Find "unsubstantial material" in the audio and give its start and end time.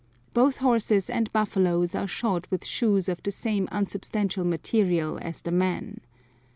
3.71-5.19